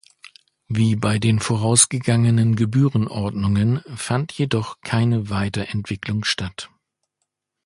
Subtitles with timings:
[0.67, 6.71] Wie bei den vorausgegangenen Gebührenordnungen fand jedoch keine Weiterentwicklung statt.